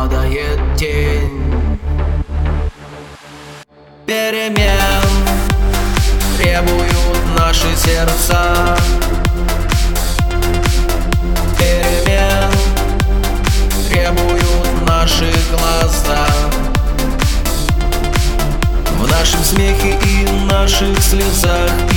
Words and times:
падает 0.00 0.58
тень 0.78 1.78
Перемен 4.06 5.02
требуют 6.38 7.18
наши 7.38 7.76
сердца. 7.76 8.78
Перемен 11.58 12.50
требуют 13.90 14.88
наши 14.88 15.30
глаза. 15.50 16.26
В 18.96 19.06
нашем 19.06 19.44
смехе 19.44 19.98
и 20.02 20.26
наших 20.50 20.98
слезах. 21.02 21.89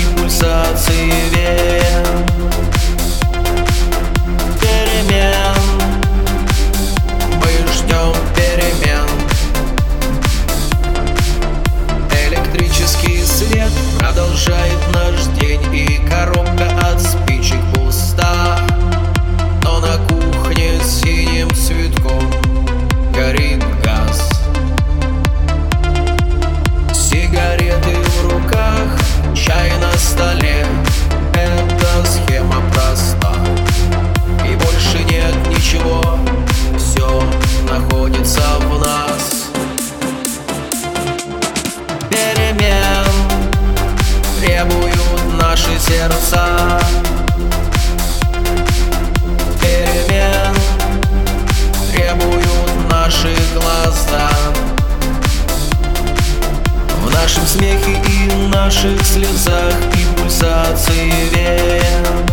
наших 58.53 59.01
слезах 59.05 59.73
и 59.95 60.19
пульсации 60.19 61.11
вен. 61.33 62.32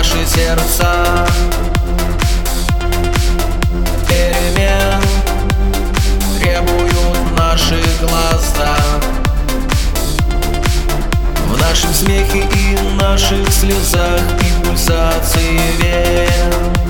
наши 0.00 0.24
сердца. 0.24 1.26
Перемен 4.08 5.02
требуют 6.38 7.38
наши 7.38 7.82
глаза. 8.00 8.76
В 11.48 11.60
нашем 11.60 11.92
смехе 11.92 12.38
и 12.38 12.78
наших 12.98 13.46
слезах 13.52 14.22
и 14.40 14.64
пульсации 14.64 15.60
вен. 15.82 16.89